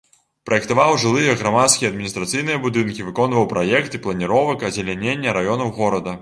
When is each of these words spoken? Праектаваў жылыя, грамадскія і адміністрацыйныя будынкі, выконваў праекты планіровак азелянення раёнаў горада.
Праектаваў 0.49 0.93
жылыя, 1.01 1.35
грамадскія 1.41 1.85
і 1.87 1.93
адміністрацыйныя 1.93 2.61
будынкі, 2.63 3.05
выконваў 3.11 3.45
праекты 3.53 4.03
планіровак 4.07 4.65
азелянення 4.71 5.37
раёнаў 5.41 5.73
горада. 5.79 6.19